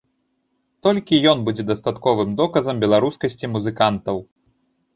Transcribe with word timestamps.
Толькі 0.87 1.19
ён 1.31 1.43
будзе 1.49 1.63
дастатковым 1.71 2.29
доказам 2.41 2.75
беларускасці 2.87 3.53
музыкантаў. 3.59 4.17